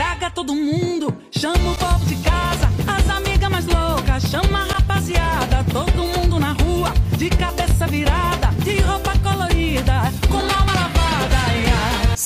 [0.00, 1.89] Traga todo mundo, chama o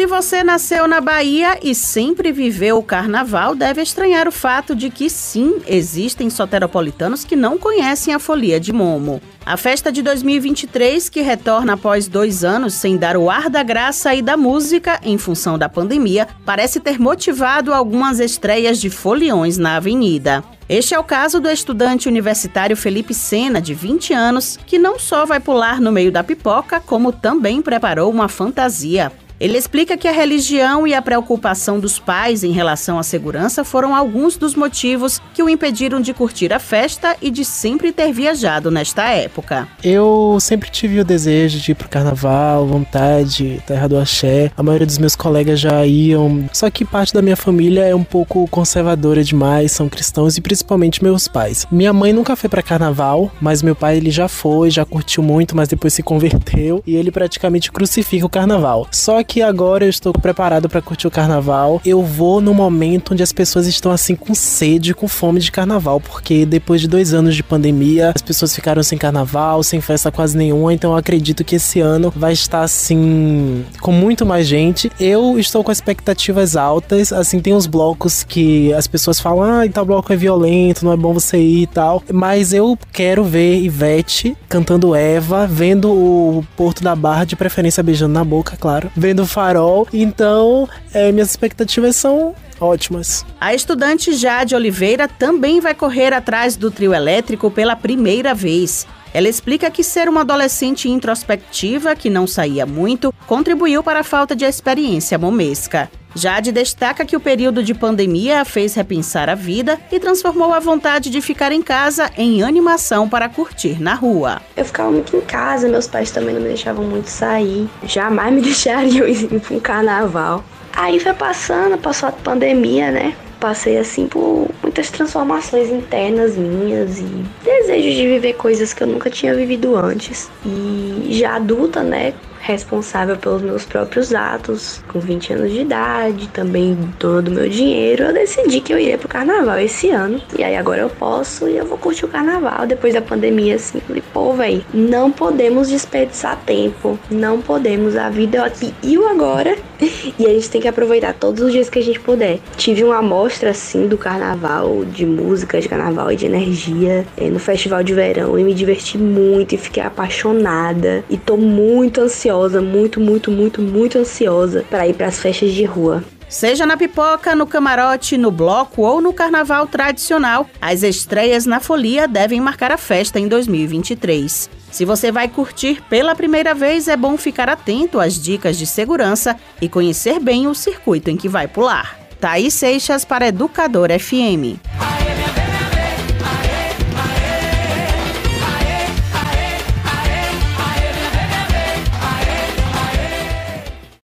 [0.00, 4.88] Se você nasceu na Bahia e sempre viveu o carnaval, deve estranhar o fato de
[4.88, 9.20] que sim, existem soteropolitanos que não conhecem a folia de Momo.
[9.44, 14.14] A festa de 2023, que retorna após dois anos sem dar o ar da graça
[14.14, 19.76] e da música em função da pandemia, parece ter motivado algumas estreias de foliões na
[19.76, 20.42] avenida.
[20.66, 25.26] Este é o caso do estudante universitário Felipe Sena, de 20 anos, que não só
[25.26, 29.12] vai pular no meio da pipoca, como também preparou uma fantasia.
[29.40, 33.94] Ele explica que a religião e a preocupação dos pais em relação à segurança foram
[33.94, 38.70] alguns dos motivos que o impediram de curtir a festa e de sempre ter viajado
[38.70, 39.66] nesta época.
[39.82, 44.52] Eu sempre tive o desejo de ir pro carnaval, vontade, terra do axé.
[44.54, 48.04] A maioria dos meus colegas já iam, só que parte da minha família é um
[48.04, 51.66] pouco conservadora demais, são cristãos e principalmente meus pais.
[51.72, 55.56] Minha mãe nunca foi para carnaval, mas meu pai ele já foi, já curtiu muito,
[55.56, 58.86] mas depois se converteu e ele praticamente crucifica o carnaval.
[58.90, 61.80] Só que agora eu estou preparado para curtir o carnaval.
[61.84, 66.00] Eu vou no momento onde as pessoas estão assim com sede, com fome de carnaval,
[66.00, 70.36] porque depois de dois anos de pandemia, as pessoas ficaram sem carnaval, sem festa quase
[70.36, 70.72] nenhuma.
[70.72, 74.90] Então eu acredito que esse ano vai estar assim com muito mais gente.
[74.98, 77.12] Eu estou com expectativas altas.
[77.12, 80.96] Assim, tem uns blocos que as pessoas falam: ah, tal bloco é violento, não é
[80.96, 82.02] bom você ir e tal.
[82.12, 88.14] Mas eu quero ver Ivete cantando Eva, vendo o Porto da Barra, de preferência beijando
[88.14, 88.90] na boca, claro.
[88.96, 89.86] Vendo do farol.
[89.92, 93.24] Então, é, minhas expectativas são ótimas.
[93.40, 98.86] A estudante Jade Oliveira também vai correr atrás do trio elétrico pela primeira vez.
[99.12, 104.36] Ela explica que ser uma adolescente introspectiva, que não saía muito, contribuiu para a falta
[104.36, 105.90] de experiência momesca.
[106.14, 110.58] Jade destaca que o período de pandemia a fez repensar a vida e transformou a
[110.58, 114.40] vontade de ficar em casa em animação para curtir na rua.
[114.56, 118.40] Eu ficava muito em casa, meus pais também não me deixavam muito sair, jamais me
[118.42, 120.44] deixariam ir para um carnaval.
[120.72, 123.14] Aí foi passando, passou a pandemia, né?
[123.40, 129.08] passei assim por muitas transformações internas minhas e desejo de viver coisas que eu nunca
[129.08, 130.30] tinha vivido antes.
[130.44, 136.76] E já adulta, né, responsável pelos meus próprios atos, com 20 anos de idade, também
[136.98, 140.20] dona do meu dinheiro, eu decidi que eu iria pro carnaval esse ano.
[140.38, 143.80] E aí agora eu posso e eu vou curtir o carnaval depois da pandemia, assim.
[143.80, 147.94] Falei, pô, véi, não podemos desperdiçar tempo, não podemos.
[147.96, 149.56] A vida é aqui e o agora.
[150.18, 152.38] E a gente tem que aproveitar todos os dias que a gente puder.
[152.56, 157.38] Tive uma amostra, assim, do carnaval, de música de carnaval e de energia é, no
[157.38, 161.02] festival de verão e me diverti muito e fiquei apaixonada.
[161.08, 165.52] E tô muito ansiosa ansiosa, muito, muito, muito, muito ansiosa para ir para as festas
[165.52, 166.04] de rua.
[166.28, 172.06] Seja na pipoca, no camarote, no bloco ou no carnaval tradicional, as estreias na Folia
[172.06, 174.48] devem marcar a festa em 2023.
[174.70, 179.36] Se você vai curtir pela primeira vez, é bom ficar atento às dicas de segurança
[179.60, 181.98] e conhecer bem o circuito em que vai pular.
[182.20, 184.60] Thaís Seixas para Educador FM.